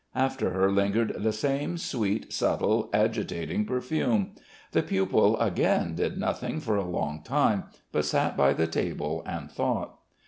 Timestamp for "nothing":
6.17-6.59